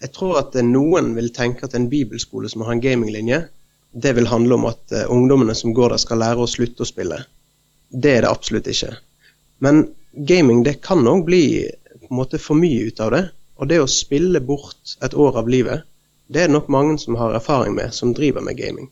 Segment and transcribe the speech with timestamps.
[0.00, 3.42] jeg tror at noen vil tenke at en bibelskole som har en gaminglinje,
[3.92, 6.88] det vil handle om at uh, ungdommene som går der, skal lære å slutte å
[6.88, 7.18] spille.
[7.90, 8.94] Det er det absolutt ikke.
[9.60, 9.82] Men
[10.14, 11.42] gaming det kan òg bli
[11.98, 13.24] på en måte for mye ut av det.
[13.60, 15.84] Og det å spille bort et år av livet,
[16.32, 18.88] det er det nok mange som har erfaring med, som driver med gaming.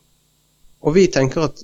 [0.85, 1.63] Og vi tenker at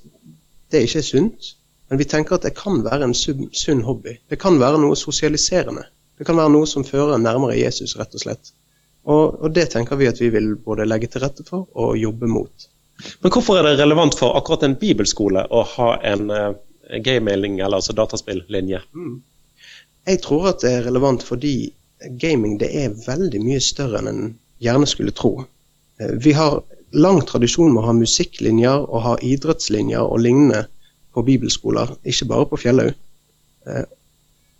[0.73, 1.51] det ikke er sunt,
[1.91, 4.15] men vi tenker at det kan være en sunn hobby.
[4.31, 5.85] Det kan være noe sosialiserende.
[6.17, 8.55] Det kan være noe som fører nærmere Jesus, rett og slett.
[9.05, 12.29] Og, og det tenker vi at vi vil både legge til rette for og jobbe
[12.29, 12.67] mot.
[13.21, 16.53] Men hvorfor er det relevant for akkurat en bibelskole å ha en uh,
[17.05, 18.81] gaming, eller altså dataspillinje?
[18.95, 19.17] Mm.
[20.05, 21.73] Jeg tror at det er relevant fordi
[22.21, 25.33] gaming det er veldig mye større enn en gjerne skulle tro.
[25.99, 26.61] Eh, vi har
[26.95, 30.65] lang tradisjon med å ha musikklinjer og ha idrettslinjer og lignende
[31.15, 32.95] på bibelskoler, ikke bare på Fjellhaug.
[33.67, 33.85] Eh,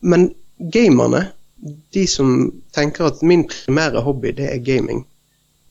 [0.02, 0.30] men
[0.74, 1.28] gamerne,
[1.66, 2.32] de som
[2.76, 5.06] tenker at min primære hobby det er gaming,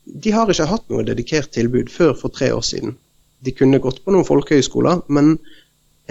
[0.04, 2.96] de har ikke hatt noe dedikert tilbud før for tre år siden.
[3.44, 5.36] De kunne gått på noen folkehøyskoler, men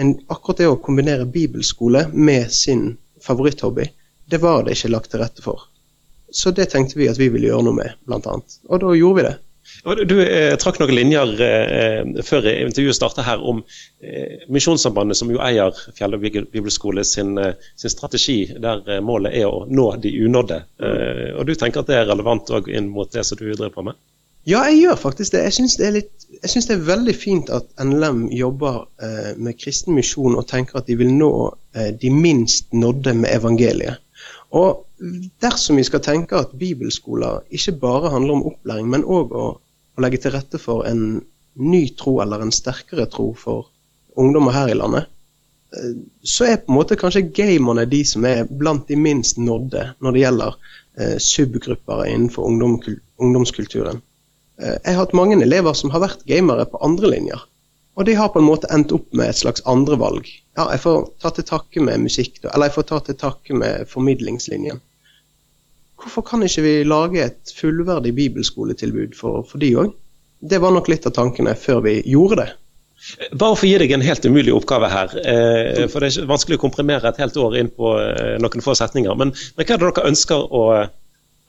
[0.02, 3.86] en, akkurat det å kombinere bibelskole med sin favoritthobby,
[4.30, 5.68] det var det ikke lagt til rette for.
[6.34, 8.38] Så det tenkte vi at vi ville gjøre noe med, bl.a.
[8.68, 9.34] Og da gjorde vi det.
[10.08, 13.62] Du eh, trakk noen linjer eh, før intervjuet starta her om
[14.04, 19.48] eh, Misjonssambandet, som jo eier Fjell bibelskole sin, eh, sin, strategi, der eh, målet er
[19.48, 20.60] å nå de unådde.
[20.80, 23.86] Eh, og Du tenker at det er relevant inn mot det som du driver på
[23.88, 24.00] med?
[24.44, 25.42] Ja, jeg gjør faktisk det.
[25.46, 25.90] Jeg syns det,
[26.44, 30.98] det, er veldig fint at NLM jobber eh, med kristen misjon og tenker at de
[31.00, 31.30] vil nå
[31.72, 34.03] eh, de minst nådde med evangeliet.
[34.54, 34.84] Og
[35.42, 40.02] dersom vi skal tenke at bibelskoler ikke bare handler om opplæring, men òg å, å,
[40.04, 41.22] legge til rette for en
[41.58, 43.70] ny tro eller en sterkere tro for
[44.18, 45.10] ungdommer her i landet,
[45.74, 49.88] eh, så er på en måte kanskje gamerne de som er blant de minst nådde
[49.98, 50.58] når det gjelder
[50.98, 52.78] eh, subgrupper innenfor ungdom,
[53.22, 54.02] ungdomskulturen.
[54.62, 57.42] Eh, jeg har hatt mange elever som har vært gamere på andre linjer.
[57.98, 60.30] Og de har på en måte endt opp med et slags andrevalg.
[60.54, 63.88] Ja, jeg får ta til takke med musikk, eller jeg får ta til takke med
[63.90, 64.78] formidlingslinjen.
[65.98, 69.94] Hvorfor kan ikke vi lage et fullverdig bibelskoletilbud for, for de òg?
[70.44, 72.48] Det var nok litt av tankene før vi gjorde det.
[73.34, 75.14] Bare for å gi deg en helt umulig oppgave her.
[75.20, 78.76] Eh, for Det er vanskelig å komprimere et helt år inn på eh, noen få
[78.78, 79.16] setninger.
[79.20, 80.66] Men, men hva er det dere ønsker å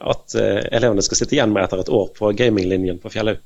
[0.06, 3.40] at elevene skal sitte igjen med etter et år på gaminglinjen på Fjellhaug?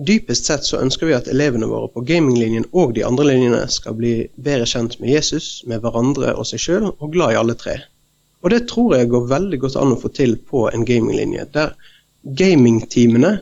[0.00, 3.98] Dypest sett så ønsker vi at elevene våre på gaminglinjen og de andre linjene skal
[3.98, 7.74] bli bedre kjent med Jesus, med hverandre og seg sjøl, og glad i alle tre.
[8.40, 11.74] Og det tror jeg går veldig godt an å få til på en gaminglinje, der
[12.40, 13.34] gamingteamene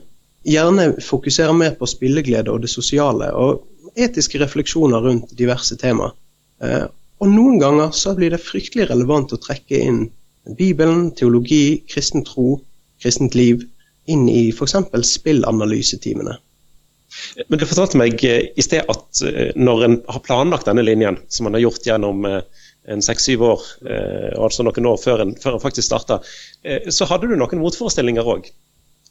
[0.43, 6.11] gjerne fokuserer mer på spilleglede og det sosiale, og etiske refleksjoner rundt diverse tema.
[6.59, 6.85] Eh,
[7.19, 10.03] og noen ganger så blir det fryktelig relevant å trekke inn
[10.59, 12.57] Bibelen, teologi, kristen tro,
[12.99, 13.63] kristent liv
[14.11, 14.75] inn i f.eks.
[15.13, 16.35] spillanalysetimene.
[17.47, 21.19] Men Du fortalte meg eh, i sted at eh, når en har planlagt denne linjen,
[21.31, 22.41] som man har gjort gjennom eh,
[22.89, 23.65] en seks-syv år,
[24.41, 26.15] altså noen år før en, før en faktisk starta,
[26.89, 28.47] så hadde du noen motforestillinger òg.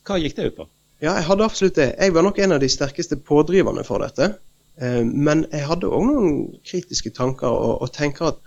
[0.09, 0.67] Hva gikk det ut på?
[1.05, 1.93] Ja, jeg hadde absolutt det.
[1.93, 4.33] Jeg var nok en av de sterkeste pådriverne for dette.
[4.81, 6.33] Men jeg hadde òg noen
[6.67, 8.41] kritiske tanker, og, og tenker at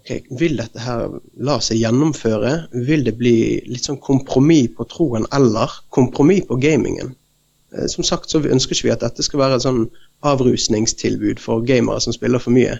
[0.00, 1.12] okay, vil dette her
[1.44, 2.54] la seg gjennomføre?
[2.88, 3.36] Vil det bli
[3.68, 7.12] litt sånn kompromiss på troen eller kompromiss på gamingen?
[7.74, 9.84] Eh, som sagt så ønsker ikke vi at dette skal være et sånn
[10.26, 12.78] avrusningstilbud for gamere som spiller for mye.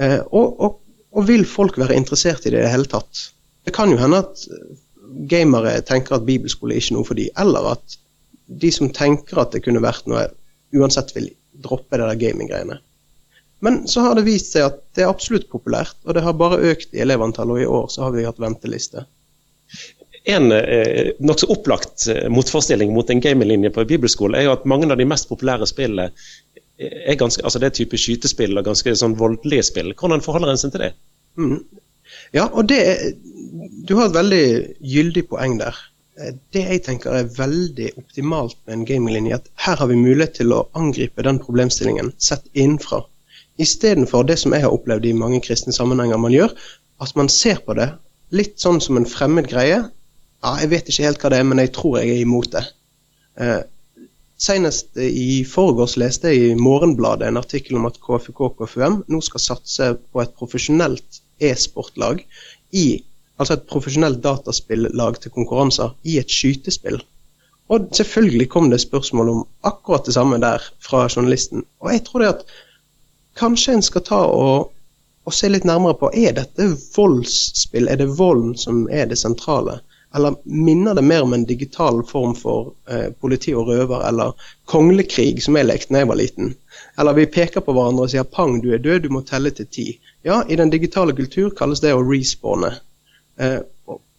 [0.00, 0.78] Eh, og, og,
[1.12, 3.26] og, vil folk være interessert i det i det hele tatt?
[3.66, 4.46] Det kan jo hende at
[5.30, 7.98] gamere tenker at bibelskole er ikke noe for dem, eller at
[8.62, 10.26] de som tenker at det kunne vært noe,
[10.76, 11.28] uansett vil
[11.62, 12.80] droppe det der gaming-greiene.
[13.62, 16.58] Men så har det vist seg at det er absolutt populært, og det har bare
[16.72, 19.04] økt i elevantall, og i år så har vi hatt venteliste.
[20.30, 24.90] En eh, nokså opplagt eh, motforestilling mot en gaminglinje på bibelskole er jo at mange
[24.90, 26.10] av de mest populære spillene
[26.82, 29.92] er ganske, altså det er type skytespill og ganske sånn voldelige spill.
[29.98, 30.92] Hvordan forholder en seg til det?
[31.38, 31.60] Mm.
[32.36, 32.80] Ja, og det
[33.88, 34.44] Du har et veldig
[34.80, 35.76] gyldig poeng der.
[36.20, 40.36] Eh, det jeg tenker er veldig optimalt med en gaminglinje, at her har vi mulighet
[40.40, 43.02] til å angripe den problemstillingen sett innenfra.
[43.60, 46.54] Istedenfor det som jeg har opplevd i mange kristne sammenhenger man gjør,
[47.02, 47.90] at man ser på det
[48.32, 49.82] litt sånn som en fremmed greie.
[50.42, 52.64] Ja, jeg vet ikke helt hva det er, men jeg tror jeg er imot det.
[53.40, 53.60] Eh,
[54.42, 59.42] Senest i forgårs leste jeg i Morgenbladet en artikkel om at KFK KFUM nå skal
[59.44, 62.24] satse på et profesjonelt e-sportlag
[63.42, 66.98] Altså et profesjonelt dataspillag til konkurranser i et skytespill.
[67.72, 71.64] Og selvfølgelig kom det spørsmål om akkurat det samme der fra journalisten.
[71.80, 72.44] Og jeg tror det at
[73.38, 74.72] kanskje en skal ta og,
[75.24, 79.80] og, se litt nærmere på er dette voldsspill, er det volden som er det sentrale?
[80.14, 84.32] Eller minner det mer om en digital form for eh, politi og røver, eller
[84.68, 86.54] konglekrig, som jeg lekte da jeg var liten?
[87.00, 89.66] Eller vi peker på hverandre og sier 'pang, du er død, du må telle til
[89.66, 89.98] ti'.
[90.22, 92.74] Ja, i den digitale kultur kalles det å respawne.
[93.40, 93.60] Eh,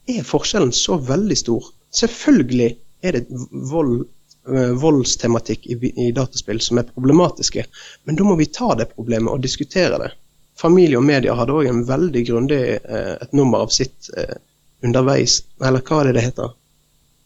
[0.08, 1.70] er forskjellen så veldig stor?
[1.94, 3.26] Selvfølgelig er det
[3.72, 4.08] vold,
[4.50, 7.66] eh, voldstematikk i, i, dataspill som er problematiske,
[8.04, 10.12] men da må vi ta det problemet og diskutere det.
[10.60, 14.36] Familie og media hadde òg en veldig grundig eh, nummer av sitt eh,
[14.84, 16.52] underveis Eller hva er det det heter?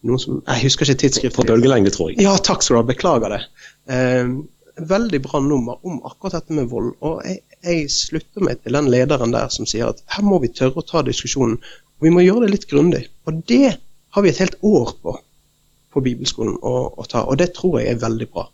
[0.07, 1.35] Som, jeg husker ikke tidsskriftet.
[1.35, 2.21] På bølgelengde, tror jeg.
[2.23, 2.87] Ja, takk skal du ha.
[2.87, 3.39] Beklager det.
[3.91, 4.29] Eh,
[4.87, 6.93] veldig bra nummer om akkurat dette med vold.
[7.03, 10.53] Og jeg, jeg, slutter meg til den lederen der som sier at her må vi
[10.53, 11.57] tørre å ta diskusjonen.
[11.97, 13.07] Og vi må gjøre det litt grundig.
[13.27, 15.17] Og det har vi et helt år på
[15.97, 18.45] på bibelskolen å, å ta, og det tror jeg er veldig bra.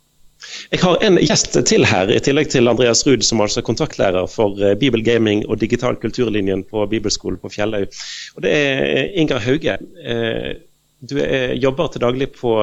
[0.73, 4.27] Jeg har en gjest til her, i tillegg til Andreas Ruud, som altså er kontaktlærer
[4.31, 7.93] for eh, bibelgaming og digital kulturlinjen på bibelskolen på Fjellhaug.
[8.35, 9.77] Og det er Inger Hauge.
[10.03, 10.51] Eh,
[11.03, 12.53] du er, jobber til daglig på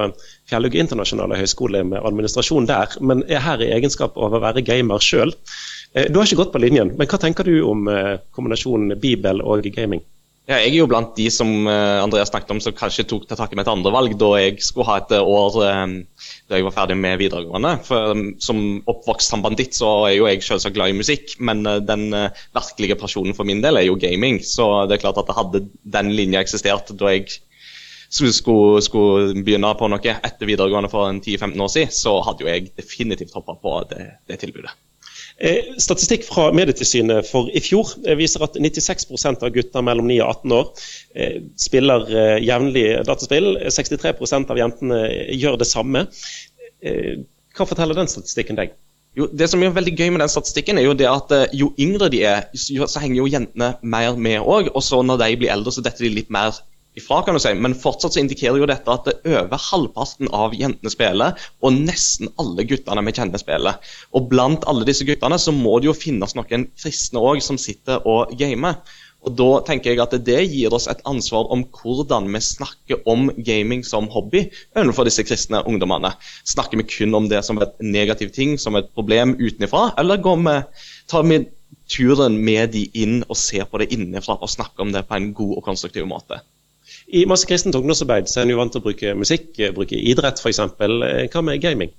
[0.48, 5.02] Fjellhaug internasjonale høgskole med administrasjon der, men er her i egenskap av å være gamer
[5.04, 5.34] sjøl.
[5.94, 7.86] Eh, du har ikke gått på linjen, men hva tenker du om
[8.36, 10.02] kombinasjonen bibel og gaming?
[10.50, 13.54] Ja, jeg er jo blant de som Andreas snakket om, som kanskje tok til takke
[13.54, 17.20] med et andre valg da jeg skulle ha et år da jeg var ferdig med
[17.20, 17.76] videregående.
[17.86, 22.10] For Som oppvokst som banditt så er jo jeg selvsagt glad i musikk, men den
[22.56, 24.40] virkelige personen for min del er jo gaming.
[24.42, 25.62] Så det er klart at det hadde
[25.98, 27.30] den linja eksistert da jeg
[28.10, 32.72] skulle, skulle, begynne på noe etter videregående for 10-15 år siden, så hadde jo jeg
[32.74, 34.74] definitivt hoppa på det, det tilbudet.
[35.40, 40.18] Eh, statistikk fra Medietilsynet for i fjor eh, viser at 96% av gutter mellom 9
[40.20, 40.66] og 18 år
[41.16, 42.04] eh, spiller
[42.44, 43.54] jevnlig dataspill.
[43.72, 45.00] 63% av jentene
[45.32, 46.04] gjør det samme.
[46.80, 48.76] Hva forteller den statistikken deg?
[49.16, 52.08] Jo, det som er veldig gøy med den statistikken, er jo det at jo yngre
[52.12, 54.70] de er, så henger jo jentene mer med òg.
[54.70, 56.60] Og så når de blir eldre, så detter de litt mer
[56.98, 57.52] ifra, kan du si.
[57.54, 62.32] Men fortsatt så indikerer jo dette at det over halvparten av jentene spiller, og nesten
[62.40, 63.92] alle guttene vi kjenner spiller.
[64.16, 68.02] Og blant alle disse guttene så må det jo finnes noen kristne òg som sitter
[68.08, 68.80] og gamer.
[69.20, 73.28] Og Da tenker jeg at det gir oss et ansvar om hvordan vi snakker om
[73.36, 76.14] gaming som hobby overfor disse kristne ungdommene.
[76.48, 80.40] Snakker vi kun om det som et negativ ting, som et problem utenfra, eller går
[80.46, 80.56] vi,
[81.12, 81.42] tar vi
[81.90, 85.34] turen med de inn og ser på det innenfra og snakker om det på en
[85.36, 86.40] god og konstruktiv måte?
[87.10, 90.38] I masse kristent ungdomsarbeid så er en vant til å bruke musikk, eh, bruke idrett
[90.42, 90.60] f.eks.
[90.62, 91.92] Eh, hva med gaming?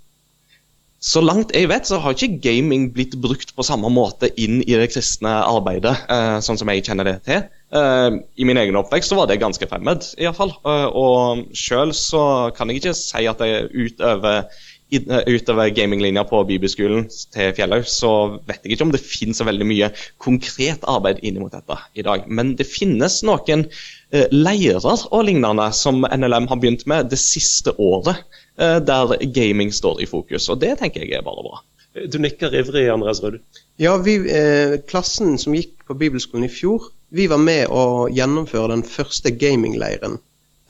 [1.02, 4.76] Så langt jeg vet, så har ikke gaming blitt brukt på samme måte inn i
[4.78, 7.50] det kristne arbeidet, eh, sånn som jeg kjenner det til.
[7.72, 10.52] I min egen oppvekst så var det ganske fremmed, iallfall.
[10.68, 14.50] Og sjøl så kan jeg ikke si at jeg utover
[14.92, 18.12] utover gaminglinja på bibelskolen til Fjellhaug, så
[18.48, 19.90] vet jeg ikke om det finnes så veldig mye
[20.22, 22.28] konkret arbeid inn mot dette i dag.
[22.28, 23.66] Men det finnes noen
[24.12, 28.24] eh, leirer og lignende som NLM har begynt med det siste året,
[28.60, 30.50] eh, der gaming står i fokus.
[30.52, 31.64] Og det tenker jeg er bare bra.
[32.12, 33.40] Du nikker ivrig, Andreas Rød.
[33.80, 38.72] Ja, vi, eh, klassen som gikk på bibelskolen i fjor, vi var med å gjennomføre
[38.72, 40.20] den første gamingleiren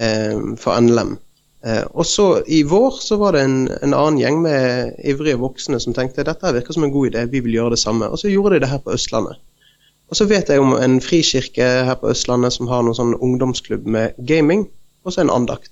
[0.01, 1.19] eh, for NLM.
[1.61, 5.77] Eh, og så I vår så var det en, en, annen gjeng med ivrige voksne
[5.83, 8.09] som tenkte dette virker som en god idé, vi vil gjøre det samme.
[8.09, 9.41] Og så gjorde de det her på Østlandet.
[10.11, 13.85] Og så vet jeg om en frikirke her på Østlandet som har noen sånn ungdomsklubb
[13.87, 14.65] med gaming,
[15.05, 15.71] og så en andakt.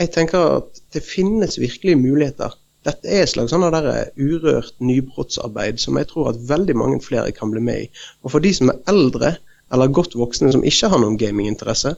[0.00, 2.52] Jeg tenker at det finnes virkelig muligheter.
[2.84, 7.30] Dette er et slags sånn der urørt nybrottsarbeid som jeg tror at veldig mange flere
[7.36, 7.88] kan bli med i.
[8.26, 9.36] Og for de som er eldre
[9.72, 11.94] eller godt voksne som ikke har noen gaminginteresse,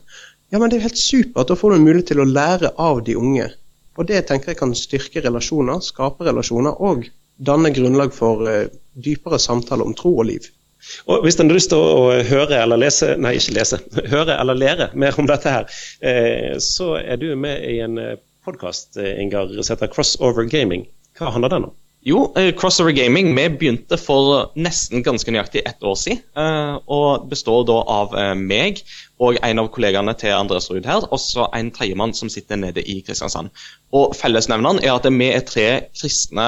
[0.53, 1.49] ja, men det er jo helt supert.
[1.49, 3.49] Da får du en mulighet til å lære av de unge.
[3.99, 7.07] Og det tenker jeg kan styrke relasjoner, skape relasjoner og
[7.43, 10.51] danne grunnlag for uh, dypere samtaler om tro og liv.
[11.09, 13.81] Og Hvis en har lyst til å høre eller lese, nei ikke lese,
[14.15, 18.19] høre eller lære mer om dette her, eh, så er du med i en eh,
[18.45, 20.85] podkast eh, Ingar, som heter Crossover Gaming.
[21.19, 21.75] Hva handler den om?
[22.05, 26.21] Jo, eh, Crossover Gaming vi begynte for nesten ganske nøyaktig ett år siden.
[26.37, 28.83] Eh, og består da av eh, meg
[29.23, 32.83] og en av kollegaene til Andreas Ruud her, og så en tredjemann som sitter nede
[32.83, 33.53] i Kristiansand.
[33.95, 36.47] Og Fellesnevneren er at vi er tre kristne,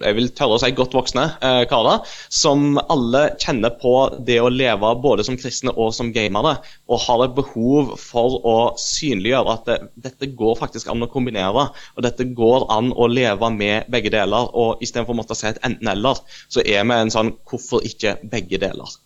[0.00, 2.00] jeg vil tørre å si godt voksne eh, karer,
[2.32, 6.56] som alle kjenner på det å leve både som kristne og som gamere,
[6.88, 11.68] og har et behov for å synliggjøre at det, dette går faktisk an å kombinere,
[11.68, 14.48] og dette går an å leve med begge deler.
[14.56, 18.62] Og istedenfor å måtte si et enten-eller, så er vi en sånn hvorfor ikke begge
[18.62, 19.03] deler.